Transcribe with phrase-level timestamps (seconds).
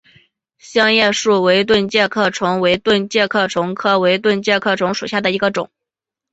[0.57, 5.69] 香叶树围盾介壳虫为盾介壳虫科围盾介壳虫属下的一个种。